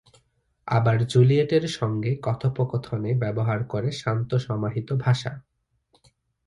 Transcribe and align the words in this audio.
আবার 0.67 0.97
জুলিয়েটের 1.05 1.65
সঙ্গে 1.69 2.11
কথোপকথনে 2.21 3.11
ব্যবহার 3.13 3.59
করে 3.63 3.89
শান্ত 3.91 4.31
সমাহিত 4.37 4.89
ভাষা। 4.93 5.31